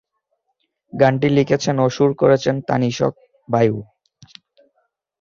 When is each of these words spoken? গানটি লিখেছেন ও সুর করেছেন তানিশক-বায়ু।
গানটি 0.93 1.27
লিখেছেন 1.29 1.75
ও 1.79 1.95
সুর 1.95 2.11
করেছেন 2.21 2.55
তানিশক-বায়ু। 2.67 3.77